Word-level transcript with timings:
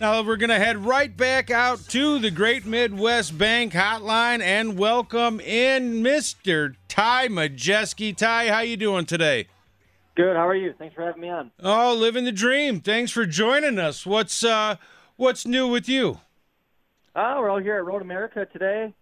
Now 0.00 0.22
we're 0.22 0.36
going 0.36 0.48
to 0.48 0.58
head 0.58 0.86
right 0.86 1.14
back 1.14 1.50
out 1.50 1.80
to 1.88 2.18
the 2.18 2.30
Great 2.30 2.64
Midwest 2.64 3.36
Bank 3.36 3.74
Hotline 3.74 4.40
and 4.40 4.78
welcome 4.78 5.40
in 5.40 6.02
Mr. 6.02 6.74
Ty 6.88 7.28
Majeski. 7.28 8.16
Ty, 8.16 8.48
how 8.48 8.60
you 8.60 8.78
doing 8.78 9.04
today? 9.04 9.48
Good. 10.16 10.36
How 10.36 10.48
are 10.48 10.54
you? 10.54 10.72
Thanks 10.78 10.94
for 10.94 11.04
having 11.04 11.20
me 11.20 11.28
on. 11.28 11.50
Oh, 11.62 11.94
living 11.94 12.24
the 12.24 12.32
dream. 12.32 12.80
Thanks 12.80 13.10
for 13.10 13.26
joining 13.26 13.78
us. 13.78 14.06
What's 14.06 14.42
uh, 14.42 14.76
what's 15.16 15.44
new 15.44 15.68
with 15.68 15.86
you? 15.86 16.20
Uh, 17.14 17.36
we're 17.38 17.50
all 17.50 17.58
here 17.60 17.76
at 17.76 17.84
Road 17.84 18.00
America 18.00 18.46
today, 18.54 18.94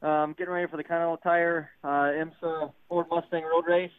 um, 0.00 0.34
getting 0.38 0.54
ready 0.54 0.70
for 0.70 0.78
the 0.78 0.84
Continental 0.84 1.18
Tire 1.18 1.70
uh, 1.84 1.88
IMSA 1.88 2.72
Ford 2.88 3.06
Mustang 3.10 3.44
Road 3.44 3.66
Race. 3.68 3.90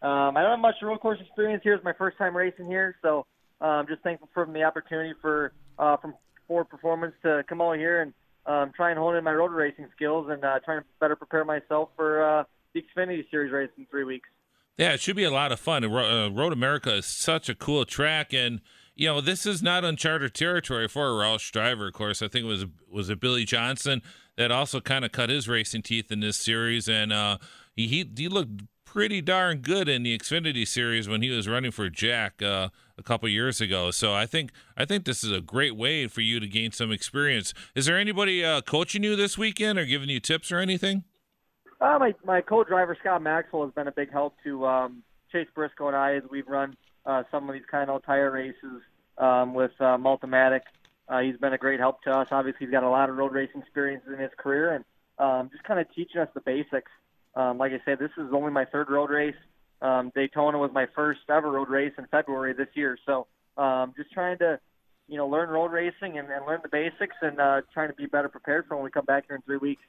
Um, 0.00 0.38
I 0.38 0.40
don't 0.40 0.52
have 0.52 0.58
much 0.58 0.76
road 0.80 1.00
course 1.00 1.18
experience 1.20 1.62
here. 1.62 1.74
It's 1.74 1.84
my 1.84 1.92
first 1.92 2.16
time 2.16 2.34
racing 2.34 2.64
here, 2.64 2.96
so 3.02 3.26
I'm 3.60 3.80
um, 3.80 3.86
just 3.86 4.02
thankful 4.02 4.30
for 4.32 4.46
the 4.46 4.62
opportunity 4.62 5.12
for 5.20 5.52
uh, 5.78 5.96
from 5.96 6.14
Ford 6.46 6.68
Performance 6.68 7.14
to 7.22 7.44
come 7.48 7.60
out 7.60 7.76
here 7.76 8.02
and 8.02 8.12
um, 8.46 8.72
try 8.74 8.90
and 8.90 8.98
hone 8.98 9.16
in 9.16 9.24
my 9.24 9.32
road 9.32 9.52
racing 9.52 9.88
skills 9.94 10.28
and 10.30 10.44
uh, 10.44 10.58
try 10.64 10.76
and 10.76 10.84
better 11.00 11.16
prepare 11.16 11.44
myself 11.44 11.90
for 11.96 12.22
uh, 12.22 12.44
the 12.72 12.82
Xfinity 12.82 13.30
Series 13.30 13.52
race 13.52 13.70
in 13.76 13.86
three 13.86 14.04
weeks. 14.04 14.28
Yeah, 14.78 14.92
it 14.92 15.00
should 15.00 15.16
be 15.16 15.24
a 15.24 15.30
lot 15.30 15.52
of 15.52 15.58
fun. 15.58 15.84
Uh, 15.84 16.30
road 16.30 16.52
America 16.52 16.94
is 16.94 17.06
such 17.06 17.48
a 17.48 17.54
cool 17.54 17.84
track, 17.84 18.32
and 18.32 18.60
you 18.94 19.08
know 19.08 19.20
this 19.20 19.44
is 19.44 19.60
not 19.60 19.84
uncharted 19.84 20.34
territory 20.34 20.88
for 20.88 21.08
a 21.08 21.10
Roush 21.10 21.50
driver. 21.50 21.88
Of 21.88 21.94
course, 21.94 22.22
I 22.22 22.28
think 22.28 22.44
it 22.44 22.48
was 22.48 22.64
was 22.90 23.10
it 23.10 23.20
Billy 23.20 23.44
Johnson 23.44 24.02
that 24.36 24.52
also 24.52 24.80
kind 24.80 25.04
of 25.04 25.10
cut 25.10 25.30
his 25.30 25.48
racing 25.48 25.82
teeth 25.82 26.12
in 26.12 26.20
this 26.20 26.36
series, 26.36 26.88
and 26.88 27.12
uh, 27.12 27.38
he, 27.74 27.88
he 27.88 28.08
he 28.16 28.28
looked 28.28 28.62
pretty 28.84 29.20
darn 29.20 29.58
good 29.58 29.88
in 29.88 30.04
the 30.04 30.16
Xfinity 30.16 30.66
series 30.66 31.08
when 31.08 31.22
he 31.22 31.30
was 31.30 31.48
running 31.48 31.72
for 31.72 31.90
Jack 31.90 32.40
uh, 32.40 32.68
a 32.98 33.02
couple 33.02 33.28
years 33.28 33.60
ago. 33.60 33.90
So 33.90 34.12
I 34.12 34.26
think 34.26 34.50
I 34.76 34.84
think 34.84 35.04
this 35.04 35.22
is 35.22 35.32
a 35.32 35.40
great 35.40 35.76
way 35.76 36.06
for 36.06 36.20
you 36.20 36.40
to 36.40 36.46
gain 36.46 36.72
some 36.72 36.92
experience. 36.92 37.54
Is 37.74 37.86
there 37.86 37.98
anybody 37.98 38.44
uh, 38.44 38.60
coaching 38.62 39.02
you 39.02 39.16
this 39.16 39.38
weekend 39.38 39.78
or 39.78 39.86
giving 39.86 40.08
you 40.08 40.20
tips 40.20 40.50
or 40.50 40.58
anything? 40.58 41.04
Uh, 41.80 41.98
my 41.98 42.14
my 42.24 42.40
co-driver 42.40 42.96
Scott 43.00 43.22
Maxwell 43.22 43.64
has 43.64 43.72
been 43.72 43.88
a 43.88 43.92
big 43.92 44.10
help 44.10 44.34
to 44.44 44.66
um, 44.66 45.02
Chase 45.30 45.48
Briscoe 45.54 45.88
and 45.88 45.96
I 45.96 46.16
as 46.16 46.22
we've 46.30 46.48
run 46.48 46.76
uh, 47.06 47.22
some 47.30 47.48
of 47.48 47.54
these 47.54 47.66
kind 47.70 47.88
of 47.88 48.04
tire 48.04 48.30
races 48.30 48.82
um, 49.18 49.54
with 49.54 49.72
uh, 49.80 49.96
Multimatic. 49.96 50.62
Uh, 51.08 51.20
he's 51.20 51.36
been 51.38 51.52
a 51.54 51.58
great 51.58 51.80
help 51.80 52.02
to 52.02 52.10
us. 52.10 52.28
Obviously, 52.30 52.66
he's 52.66 52.72
got 52.72 52.82
a 52.82 52.90
lot 52.90 53.08
of 53.08 53.16
road 53.16 53.32
racing 53.32 53.62
experience 53.62 54.04
in 54.06 54.18
his 54.18 54.30
career 54.36 54.74
and 54.74 54.84
um, 55.18 55.48
just 55.50 55.64
kind 55.64 55.80
of 55.80 55.86
teaching 55.94 56.20
us 56.20 56.28
the 56.34 56.40
basics 56.40 56.90
um, 57.38 57.56
like 57.56 57.72
I 57.72 57.80
said, 57.84 58.00
this 58.00 58.10
is 58.18 58.32
only 58.32 58.50
my 58.50 58.64
third 58.64 58.90
road 58.90 59.10
race. 59.10 59.36
Um, 59.80 60.10
Daytona 60.14 60.58
was 60.58 60.70
my 60.72 60.86
first 60.94 61.20
ever 61.28 61.50
road 61.50 61.68
race 61.68 61.92
in 61.98 62.06
February 62.06 62.52
this 62.52 62.68
year. 62.74 62.98
So 63.06 63.26
um, 63.56 63.94
just 63.96 64.12
trying 64.12 64.38
to, 64.38 64.58
you 65.06 65.16
know, 65.16 65.26
learn 65.26 65.48
road 65.48 65.70
racing 65.70 66.18
and, 66.18 66.28
and 66.28 66.46
learn 66.46 66.60
the 66.62 66.68
basics 66.68 67.16
and 67.22 67.40
uh, 67.40 67.60
trying 67.72 67.88
to 67.88 67.94
be 67.94 68.06
better 68.06 68.28
prepared 68.28 68.66
for 68.66 68.76
when 68.76 68.84
we 68.84 68.90
come 68.90 69.04
back 69.04 69.24
here 69.28 69.36
in 69.36 69.42
three 69.42 69.58
weeks. 69.58 69.82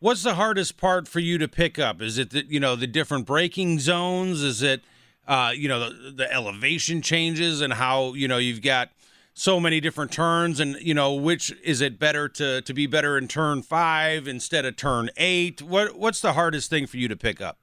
What's 0.00 0.22
the 0.22 0.34
hardest 0.34 0.76
part 0.76 1.08
for 1.08 1.20
you 1.20 1.38
to 1.38 1.48
pick 1.48 1.78
up? 1.78 2.02
Is 2.02 2.18
it 2.18 2.30
the, 2.30 2.44
you 2.46 2.60
know 2.60 2.76
the 2.76 2.86
different 2.86 3.26
braking 3.26 3.78
zones? 3.78 4.42
Is 4.42 4.62
it 4.62 4.82
uh, 5.26 5.52
you 5.54 5.68
know 5.68 5.88
the, 5.88 6.10
the 6.10 6.32
elevation 6.32 7.00
changes 7.00 7.60
and 7.60 7.72
how 7.72 8.12
you 8.12 8.28
know 8.28 8.36
you've 8.36 8.60
got 8.60 8.90
so 9.34 9.58
many 9.58 9.80
different 9.80 10.12
turns 10.12 10.60
and 10.60 10.76
you 10.80 10.94
know 10.94 11.12
which 11.14 11.52
is 11.62 11.80
it 11.80 11.98
better 11.98 12.28
to 12.28 12.62
to 12.62 12.72
be 12.72 12.86
better 12.86 13.18
in 13.18 13.26
turn 13.26 13.62
five 13.62 14.28
instead 14.28 14.64
of 14.64 14.76
turn 14.76 15.10
eight 15.16 15.60
what 15.60 15.98
what's 15.98 16.20
the 16.20 16.34
hardest 16.34 16.70
thing 16.70 16.86
for 16.86 16.98
you 16.98 17.08
to 17.08 17.16
pick 17.16 17.40
up 17.40 17.58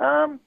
um 0.00 0.40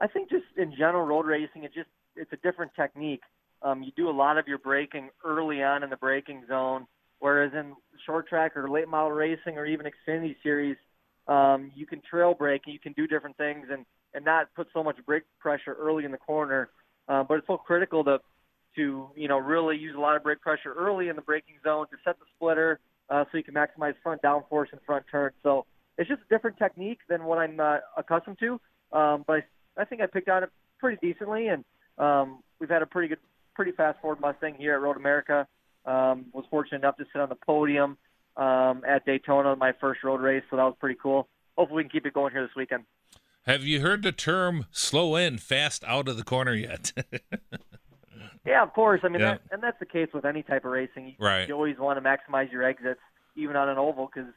i 0.00 0.06
think 0.06 0.30
just 0.30 0.44
in 0.56 0.72
general 0.76 1.06
road 1.06 1.26
racing 1.26 1.64
it 1.64 1.72
just 1.74 1.88
it's 2.16 2.32
a 2.32 2.36
different 2.36 2.72
technique 2.74 3.22
um 3.62 3.82
you 3.82 3.92
do 3.96 4.08
a 4.08 4.12
lot 4.12 4.38
of 4.38 4.46
your 4.46 4.58
braking 4.58 5.08
early 5.24 5.62
on 5.62 5.82
in 5.82 5.90
the 5.90 5.96
braking 5.96 6.42
zone 6.48 6.86
whereas 7.18 7.52
in 7.54 7.74
short 8.04 8.28
track 8.28 8.56
or 8.56 8.68
late 8.68 8.88
model 8.88 9.12
racing 9.12 9.56
or 9.56 9.66
even 9.66 9.86
xfinity 9.86 10.36
series 10.42 10.76
um 11.28 11.70
you 11.74 11.86
can 11.86 12.00
trail 12.08 12.34
brake 12.34 12.62
and 12.66 12.72
you 12.72 12.80
can 12.80 12.92
do 12.92 13.06
different 13.06 13.36
things 13.36 13.66
and 13.70 13.84
and 14.14 14.24
not 14.24 14.48
put 14.54 14.66
so 14.72 14.82
much 14.82 14.96
brake 15.04 15.24
pressure 15.38 15.76
early 15.78 16.04
in 16.04 16.10
the 16.10 16.18
corner 16.18 16.70
uh, 17.08 17.22
but 17.22 17.38
it's 17.38 17.46
so 17.46 17.56
critical 17.56 18.02
to 18.04 18.18
to 18.74 19.08
you 19.14 19.28
know 19.28 19.38
really 19.38 19.76
use 19.76 19.94
a 19.96 20.00
lot 20.00 20.16
of 20.16 20.22
brake 20.22 20.40
pressure 20.40 20.72
early 20.74 21.08
in 21.08 21.16
the 21.16 21.22
braking 21.22 21.56
zone 21.64 21.86
to 21.90 21.96
set 22.04 22.18
the 22.18 22.24
splitter 22.36 22.80
uh, 23.10 23.24
so 23.30 23.38
you 23.38 23.44
can 23.44 23.54
maximize 23.54 23.94
front 24.02 24.22
downforce 24.22 24.66
and 24.72 24.80
front 24.84 25.04
turn. 25.10 25.32
So 25.42 25.66
it's 25.98 26.08
just 26.08 26.22
a 26.22 26.34
different 26.34 26.58
technique 26.58 26.98
than 27.08 27.24
what 27.24 27.38
I'm 27.38 27.60
uh, 27.60 27.78
accustomed 27.96 28.38
to. 28.40 28.60
Um, 28.92 29.24
but 29.26 29.34
I, 29.34 29.42
I 29.76 29.84
think 29.84 30.00
I 30.00 30.06
picked 30.06 30.28
on 30.28 30.44
it 30.44 30.50
pretty 30.78 30.98
decently, 31.00 31.48
and 31.48 31.64
um, 31.98 32.42
we've 32.60 32.70
had 32.70 32.82
a 32.82 32.86
pretty 32.86 33.08
good, 33.08 33.18
pretty 33.54 33.72
fast 33.72 33.98
Ford 34.00 34.20
Mustang 34.20 34.54
here 34.54 34.74
at 34.74 34.80
Road 34.80 34.96
America. 34.96 35.46
Um, 35.84 36.26
was 36.32 36.44
fortunate 36.50 36.78
enough 36.78 36.96
to 36.96 37.04
sit 37.12 37.20
on 37.20 37.28
the 37.28 37.36
podium 37.36 37.96
um, 38.36 38.82
at 38.86 39.06
Daytona, 39.06 39.54
my 39.54 39.72
first 39.80 40.02
road 40.02 40.20
race, 40.20 40.42
so 40.50 40.56
that 40.56 40.64
was 40.64 40.74
pretty 40.80 40.98
cool. 41.00 41.28
Hopefully, 41.56 41.78
we 41.78 41.82
can 41.84 41.90
keep 41.90 42.06
it 42.06 42.14
going 42.14 42.32
here 42.32 42.42
this 42.42 42.56
weekend. 42.56 42.84
Have 43.46 43.62
you 43.62 43.80
heard 43.80 44.02
the 44.02 44.12
term 44.12 44.66
"slow 44.72 45.14
in, 45.14 45.38
fast 45.38 45.84
out 45.84 46.08
of 46.08 46.16
the 46.16 46.24
corner" 46.24 46.54
yet? 46.54 46.92
Yeah, 48.46 48.62
of 48.62 48.72
course. 48.72 49.00
I 49.02 49.08
mean, 49.08 49.20
yeah. 49.20 49.32
that, 49.32 49.40
and 49.50 49.62
that's 49.62 49.78
the 49.80 49.86
case 49.86 50.08
with 50.14 50.24
any 50.24 50.42
type 50.42 50.64
of 50.64 50.70
racing. 50.70 51.08
You, 51.08 51.14
right. 51.18 51.48
You 51.48 51.54
always 51.54 51.78
want 51.78 52.02
to 52.02 52.08
maximize 52.08 52.50
your 52.52 52.62
exits, 52.62 53.00
even 53.34 53.56
on 53.56 53.68
an 53.68 53.76
oval, 53.76 54.08
because 54.12 54.30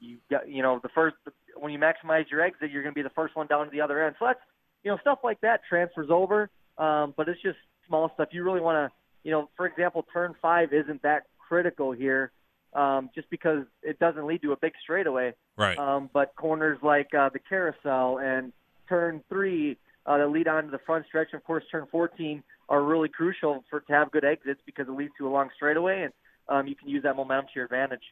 you 0.00 0.18
got, 0.28 0.48
you 0.48 0.62
know, 0.62 0.80
the 0.82 0.88
first 0.88 1.14
when 1.56 1.72
you 1.72 1.78
maximize 1.78 2.28
your 2.28 2.40
exit, 2.40 2.72
you're 2.72 2.82
going 2.82 2.92
to 2.92 2.98
be 2.98 3.02
the 3.02 3.14
first 3.14 3.36
one 3.36 3.46
down 3.46 3.64
to 3.64 3.70
the 3.70 3.80
other 3.80 4.04
end. 4.04 4.16
So 4.18 4.26
that's, 4.26 4.40
you 4.82 4.90
know, 4.90 4.98
stuff 5.00 5.18
like 5.22 5.40
that 5.40 5.60
transfers 5.68 6.08
over. 6.10 6.50
Um, 6.78 7.14
but 7.16 7.28
it's 7.28 7.40
just 7.42 7.58
small 7.86 8.10
stuff. 8.14 8.28
You 8.32 8.44
really 8.44 8.60
want 8.60 8.90
to, 8.90 8.96
you 9.24 9.30
know, 9.30 9.50
for 9.56 9.66
example, 9.66 10.04
turn 10.12 10.34
five 10.40 10.72
isn't 10.72 11.02
that 11.02 11.24
critical 11.38 11.92
here, 11.92 12.32
um, 12.72 13.10
just 13.14 13.28
because 13.30 13.64
it 13.82 13.98
doesn't 13.98 14.26
lead 14.26 14.42
to 14.42 14.52
a 14.52 14.56
big 14.56 14.72
straightaway. 14.82 15.34
Right. 15.56 15.78
Um, 15.78 16.08
but 16.12 16.34
corners 16.36 16.78
like 16.82 17.14
uh, 17.14 17.28
the 17.28 17.38
carousel 17.38 18.18
and 18.18 18.52
turn 18.88 19.22
three 19.28 19.76
uh, 20.06 20.18
that 20.18 20.30
lead 20.30 20.48
on 20.48 20.64
to 20.64 20.70
the 20.70 20.78
front 20.78 21.06
stretch, 21.06 21.28
and 21.32 21.40
of 21.40 21.44
course, 21.44 21.64
turn 21.70 21.86
14 21.90 22.42
are 22.68 22.82
really 22.82 23.08
crucial 23.08 23.64
for 23.70 23.80
to 23.80 23.92
have 23.92 24.10
good 24.10 24.24
exits 24.24 24.60
because 24.64 24.88
it 24.88 24.92
leads 24.92 25.12
to 25.18 25.28
a 25.28 25.30
long 25.30 25.50
straightaway, 25.54 26.02
and 26.02 26.12
um, 26.48 26.66
you 26.66 26.74
can 26.74 26.88
use 26.88 27.02
that 27.02 27.16
momentum 27.16 27.46
to 27.46 27.52
your 27.54 27.64
advantage. 27.66 28.02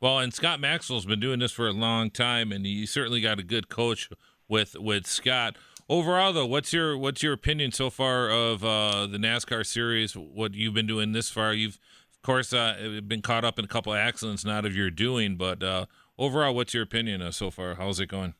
Well, 0.00 0.18
and 0.18 0.32
Scott 0.32 0.60
Maxwell's 0.60 1.06
been 1.06 1.20
doing 1.20 1.40
this 1.40 1.52
for 1.52 1.66
a 1.66 1.72
long 1.72 2.10
time, 2.10 2.52
and 2.52 2.64
he 2.64 2.86
certainly 2.86 3.20
got 3.20 3.38
a 3.38 3.42
good 3.42 3.68
coach 3.68 4.08
with 4.48 4.76
with 4.78 5.06
Scott. 5.06 5.56
Overall, 5.88 6.32
though, 6.32 6.46
what's 6.46 6.72
your 6.72 6.96
what's 6.96 7.22
your 7.22 7.34
opinion 7.34 7.70
so 7.70 7.90
far 7.90 8.30
of 8.30 8.64
uh, 8.64 9.06
the 9.06 9.18
NASCAR 9.18 9.66
series? 9.66 10.14
What 10.14 10.54
you've 10.54 10.72
been 10.72 10.86
doing 10.86 11.12
this 11.12 11.28
far? 11.28 11.52
You've, 11.52 11.78
of 12.10 12.22
course, 12.22 12.54
uh, 12.54 13.00
been 13.06 13.20
caught 13.20 13.44
up 13.44 13.58
in 13.58 13.66
a 13.66 13.68
couple 13.68 13.92
of 13.92 13.98
accidents, 13.98 14.46
not 14.46 14.64
of 14.64 14.74
your 14.74 14.90
doing, 14.90 15.36
but 15.36 15.62
uh, 15.62 15.84
overall, 16.18 16.54
what's 16.54 16.72
your 16.72 16.82
opinion 16.82 17.20
uh, 17.20 17.30
so 17.32 17.50
far? 17.50 17.74
How's 17.74 18.00
it 18.00 18.06
going? 18.06 18.32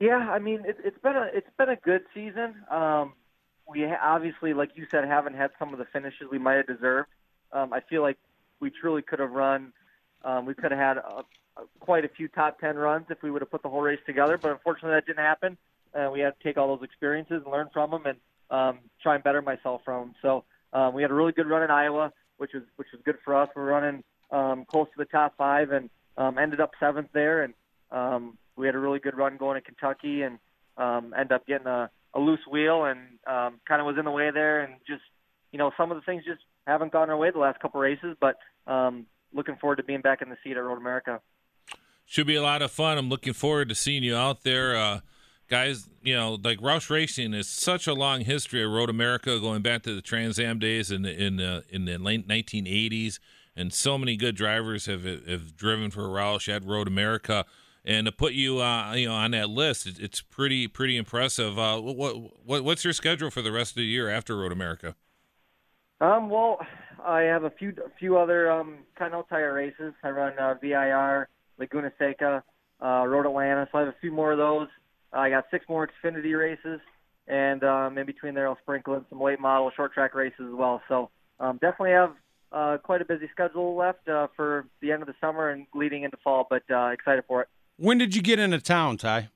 Yeah, 0.00 0.16
I 0.16 0.40
mean, 0.40 0.64
it, 0.66 0.78
it's 0.82 0.98
been 0.98 1.14
a 1.14 1.30
it's 1.32 1.50
been 1.56 1.68
a 1.68 1.76
good 1.76 2.02
season. 2.12 2.56
Um, 2.68 3.12
we 3.68 3.86
obviously, 3.86 4.52
like 4.52 4.70
you 4.74 4.86
said, 4.90 5.04
haven't 5.04 5.36
had 5.36 5.52
some 5.60 5.72
of 5.72 5.78
the 5.78 5.86
finishes 5.92 6.26
we 6.30 6.38
might 6.38 6.54
have 6.56 6.66
deserved. 6.66 7.08
Um, 7.52 7.72
I 7.72 7.80
feel 7.88 8.02
like 8.02 8.18
we 8.58 8.70
truly 8.70 9.02
could 9.02 9.20
have 9.20 9.30
run. 9.30 9.72
Um, 10.24 10.44
we 10.44 10.54
could 10.54 10.72
have 10.72 10.80
had 10.80 10.96
a, 10.96 11.22
a, 11.56 11.62
quite 11.78 12.04
a 12.04 12.08
few 12.08 12.26
top 12.26 12.58
ten 12.58 12.74
runs 12.74 13.06
if 13.10 13.22
we 13.22 13.30
would 13.30 13.42
have 13.42 13.50
put 13.50 13.62
the 13.62 13.68
whole 13.68 13.82
race 13.82 14.00
together. 14.06 14.36
But 14.38 14.50
unfortunately, 14.50 14.96
that 14.96 15.06
didn't 15.06 15.24
happen. 15.24 15.56
Uh, 15.94 16.10
we 16.10 16.20
had 16.20 16.34
to 16.38 16.44
take 16.44 16.56
all 16.56 16.76
those 16.76 16.84
experiences 16.84 17.42
and 17.44 17.52
learn 17.52 17.68
from 17.72 17.90
them, 17.90 18.06
and 18.06 18.18
um, 18.50 18.78
try 19.02 19.14
and 19.14 19.24
better 19.24 19.42
myself 19.42 19.82
from 19.84 20.08
them. 20.08 20.14
So 20.22 20.44
um, 20.72 20.94
we 20.94 21.02
had 21.02 21.10
a 21.10 21.14
really 21.14 21.32
good 21.32 21.46
run 21.46 21.62
in 21.62 21.70
Iowa, 21.70 22.12
which 22.36 22.52
was 22.52 22.62
which 22.76 22.88
was 22.92 23.00
good 23.04 23.16
for 23.24 23.34
us. 23.34 23.48
We're 23.54 23.64
running 23.64 24.02
um, 24.30 24.64
close 24.64 24.86
to 24.88 24.98
the 24.98 25.04
top 25.04 25.36
five, 25.36 25.70
and 25.70 25.90
um, 26.16 26.38
ended 26.38 26.60
up 26.60 26.72
seventh 26.80 27.08
there. 27.12 27.42
And 27.42 27.54
um, 27.90 28.38
we 28.56 28.66
had 28.66 28.74
a 28.74 28.78
really 28.78 28.98
good 28.98 29.16
run 29.16 29.36
going 29.36 29.60
to 29.60 29.60
Kentucky, 29.60 30.22
and 30.22 30.38
um, 30.76 31.14
end 31.16 31.32
up 31.32 31.46
getting 31.46 31.66
a 31.66 31.90
a 32.14 32.20
loose 32.20 32.46
wheel 32.48 32.84
and 32.84 33.00
um, 33.26 33.60
kind 33.66 33.80
of 33.80 33.86
was 33.86 33.96
in 33.98 34.04
the 34.04 34.10
way 34.10 34.30
there, 34.30 34.62
and 34.62 34.74
just 34.86 35.02
you 35.52 35.58
know 35.58 35.70
some 35.76 35.90
of 35.90 35.96
the 35.96 36.02
things 36.02 36.24
just 36.24 36.42
haven't 36.66 36.92
gone 36.92 37.10
our 37.10 37.16
way 37.16 37.30
the 37.30 37.38
last 37.38 37.60
couple 37.60 37.80
races. 37.80 38.16
But 38.20 38.36
um, 38.66 39.06
looking 39.32 39.56
forward 39.56 39.76
to 39.76 39.82
being 39.82 40.00
back 40.00 40.22
in 40.22 40.28
the 40.28 40.36
seat 40.42 40.56
at 40.56 40.62
Road 40.62 40.78
America. 40.78 41.20
Should 42.06 42.26
be 42.26 42.36
a 42.36 42.42
lot 42.42 42.62
of 42.62 42.70
fun. 42.70 42.98
I'm 42.98 43.08
looking 43.08 43.32
forward 43.32 43.68
to 43.70 43.74
seeing 43.74 44.02
you 44.02 44.14
out 44.14 44.42
there. 44.42 44.76
Uh, 44.76 45.00
guys, 45.48 45.88
you 46.02 46.14
know, 46.14 46.38
like 46.42 46.58
Roush 46.58 46.90
Racing 46.90 47.34
is 47.34 47.48
such 47.48 47.86
a 47.86 47.94
long 47.94 48.22
history 48.22 48.62
of 48.62 48.70
Road 48.70 48.90
America, 48.90 49.38
going 49.38 49.62
back 49.62 49.82
to 49.82 49.94
the 49.94 50.02
Trans 50.02 50.38
Am 50.38 50.58
days 50.58 50.90
in 50.90 51.02
the, 51.02 51.12
in 51.12 51.36
the, 51.36 51.64
in 51.68 51.84
the 51.84 51.98
late 51.98 52.26
1980s, 52.26 53.18
and 53.56 53.72
so 53.72 53.96
many 53.98 54.16
good 54.16 54.36
drivers 54.36 54.86
have 54.86 55.04
have 55.04 55.56
driven 55.56 55.90
for 55.90 56.02
Roush 56.02 56.52
at 56.52 56.64
Road 56.64 56.88
America, 56.88 57.44
and 57.84 58.06
to 58.06 58.12
put 58.12 58.32
you, 58.32 58.60
uh, 58.60 58.94
you 58.94 59.08
know, 59.08 59.14
on 59.14 59.32
that 59.32 59.50
list, 59.50 59.86
it's 59.86 60.20
pretty 60.20 60.66
pretty 60.66 60.96
impressive. 60.96 61.58
Uh, 61.58 61.80
what, 61.80 62.16
what 62.44 62.64
what's 62.64 62.84
your 62.84 62.92
schedule 62.92 63.30
for 63.30 63.42
the 63.42 63.52
rest 63.52 63.72
of 63.72 63.76
the 63.76 63.84
year 63.84 64.08
after 64.10 64.36
Road 64.36 64.52
America? 64.52 64.96
Um, 66.00 66.28
well, 66.28 66.58
I 67.04 67.22
have 67.22 67.44
a 67.44 67.50
few 67.50 67.70
a 67.70 67.90
few 67.98 68.16
other 68.16 68.50
um, 68.50 68.78
Continental 68.96 69.24
Tire 69.24 69.52
races. 69.52 69.92
I 70.02 70.10
run 70.10 70.38
uh, 70.38 70.54
VIR, 70.60 71.28
Laguna 71.58 71.92
Seca, 71.98 72.42
uh, 72.82 73.04
Road 73.06 73.26
Atlanta, 73.26 73.68
so 73.70 73.78
I 73.78 73.80
have 73.82 73.88
a 73.88 73.96
few 74.00 74.10
more 74.10 74.32
of 74.32 74.38
those. 74.38 74.68
I 75.14 75.30
got 75.30 75.44
six 75.50 75.64
more 75.68 75.88
Xfinity 75.88 76.38
races, 76.38 76.80
and 77.28 77.62
um, 77.64 77.98
in 77.98 78.06
between 78.06 78.34
there, 78.34 78.48
I'll 78.48 78.58
sprinkle 78.62 78.94
in 78.94 79.04
some 79.08 79.20
late 79.20 79.40
model 79.40 79.70
short 79.74 79.92
track 79.94 80.14
races 80.14 80.40
as 80.40 80.52
well. 80.54 80.82
So 80.88 81.10
um, 81.40 81.58
definitely 81.60 81.92
have 81.92 82.12
uh, 82.52 82.78
quite 82.82 83.00
a 83.00 83.04
busy 83.04 83.28
schedule 83.32 83.76
left 83.76 84.08
uh, 84.08 84.26
for 84.36 84.66
the 84.80 84.92
end 84.92 85.02
of 85.02 85.08
the 85.08 85.14
summer 85.20 85.50
and 85.50 85.66
leading 85.74 86.02
into 86.02 86.16
fall, 86.22 86.46
but 86.48 86.62
uh, 86.70 86.86
excited 86.88 87.24
for 87.26 87.42
it. 87.42 87.48
When 87.76 87.98
did 87.98 88.14
you 88.14 88.22
get 88.22 88.38
into 88.38 88.60
town, 88.60 88.96
Ty? 88.98 89.28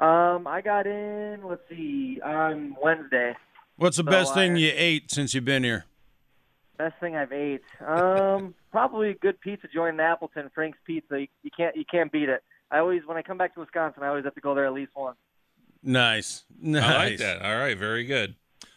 Um, 0.00 0.46
I 0.46 0.60
got 0.62 0.86
in. 0.86 1.40
Let's 1.44 1.62
see, 1.68 2.20
on 2.24 2.76
Wednesday. 2.82 3.34
What's 3.76 3.96
the 3.96 4.04
So 4.04 4.10
best 4.10 4.34
thing 4.34 4.54
I- 4.54 4.58
you 4.58 4.72
ate 4.74 5.10
since 5.10 5.34
you've 5.34 5.44
been 5.44 5.64
here? 5.64 5.84
Best 6.78 6.94
thing 7.00 7.14
I've 7.14 7.32
ate. 7.32 7.62
Um, 7.86 8.54
probably 8.70 9.10
a 9.10 9.14
good 9.14 9.38
pizza 9.40 9.68
joint 9.72 9.94
in 9.94 10.00
Appleton, 10.00 10.50
Frank's 10.54 10.78
Pizza. 10.86 11.20
You, 11.20 11.26
you 11.42 11.50
can't 11.54 11.76
you 11.76 11.84
can't 11.84 12.10
beat 12.10 12.30
it. 12.30 12.42
I 12.70 12.78
always 12.78 13.02
when 13.06 13.16
I 13.16 13.22
come 13.22 13.38
back 13.38 13.54
to 13.54 13.60
Wisconsin, 13.60 14.02
I 14.02 14.08
always 14.08 14.24
have 14.24 14.34
to 14.34 14.40
go 14.40 14.54
there 14.54 14.66
at 14.66 14.72
least 14.72 14.92
once. 14.96 15.16
Nice, 15.82 16.44
nice. 16.60 16.84
I 16.84 16.96
like 16.96 17.18
that. 17.18 17.42
All 17.42 17.56
right, 17.56 17.76
very 17.76 18.04
good. 18.04 18.36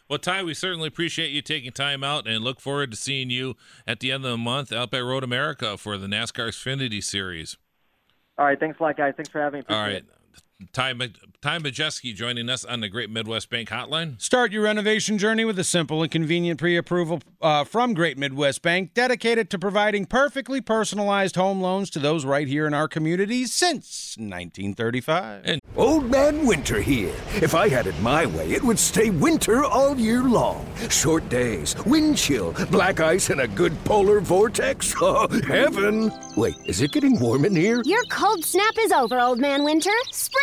Well, 0.10 0.20
Ty, 0.20 0.44
we 0.44 0.54
certainly 0.54 0.88
appreciate 0.88 1.32
you 1.32 1.42
taking 1.42 1.72
time 1.72 2.04
out 2.04 2.28
and 2.28 2.44
look 2.44 2.60
forward 2.60 2.92
to 2.92 2.98
seeing 2.98 3.30
you 3.30 3.56
at 3.88 4.00
the 4.00 4.12
end 4.12 4.26
of 4.26 4.32
the 4.32 4.38
month 4.38 4.72
out 4.72 4.94
at 4.94 5.00
Road 5.00 5.24
America 5.24 5.78
for 5.78 5.98
the 5.98 6.08
NASCAR 6.08 6.50
Xfinity 6.50 7.04
Series. 7.04 7.58
All 8.38 8.46
right, 8.46 8.60
thanks 8.60 8.80
a 8.80 8.84
lot, 8.84 8.98
guys. 8.98 9.14
Thanks 9.16 9.30
for 9.30 9.42
having 9.42 9.60
me. 9.60 9.66
All 9.70 9.82
Appreciate 9.82 9.94
right. 9.94 10.04
it. 10.04 10.23
Ty, 10.72 10.94
Ma- 10.94 11.06
Ty 11.42 11.60
Majeski 11.60 12.16
joining 12.16 12.50
us 12.50 12.64
on 12.64 12.80
the 12.80 12.88
Great 12.88 13.10
Midwest 13.10 13.50
Bank 13.50 13.70
Hotline. 13.70 14.22
Start 14.22 14.52
your 14.52 14.64
renovation 14.64 15.18
journey 15.18 15.44
with 15.44 15.60
a 15.60 15.64
simple 15.64 16.02
and 16.02 16.12
convenient 16.12 16.60
pre-approval 16.60 17.22
uh, 17.42 17.64
from 17.66 17.94
Great 17.94 18.18
Midwest 18.18 18.62
Bank, 18.62 18.94
dedicated 18.94 19.50
to 19.50 19.60
providing 19.60 20.06
perfectly 20.06 20.62
personalized 20.62 21.36
home 21.36 21.60
loans 21.60 21.90
to 21.92 22.00
those 22.00 22.24
right 22.24 22.48
here 22.48 22.66
in 22.66 22.74
our 22.74 22.88
communities 22.88 23.52
since 23.52 24.16
1935. 24.18 25.60
Old 25.76 26.10
Man 26.10 26.46
Winter 26.46 26.80
here. 26.82 27.14
If 27.42 27.56
I 27.56 27.68
had 27.68 27.88
it 27.88 28.00
my 28.00 28.26
way, 28.28 28.52
it 28.52 28.64
would 28.64 28.80
stay 28.80 29.10
winter 29.10 29.64
all 29.66 29.98
year 30.00 30.24
long. 30.24 30.66
Short 30.90 31.28
days, 31.30 31.76
wind 31.86 32.18
chill, 32.18 32.54
black 32.72 33.00
ice, 33.00 33.30
and 33.30 33.42
a 33.42 33.48
good 33.48 33.74
polar 33.84 34.20
vortex. 34.22 34.94
Oh, 35.06 35.28
heaven! 35.48 36.14
Wait, 36.38 36.56
is 36.66 36.82
it 36.82 36.94
getting 36.94 37.20
warm 37.20 37.44
in 37.44 37.54
here? 37.56 37.82
Your 37.84 38.04
cold 38.10 38.46
snap 38.46 38.74
is 38.80 38.92
over, 38.94 39.20
Old 39.20 39.38
Man 39.38 39.66
Winter. 39.66 39.92
Spring 40.12 40.43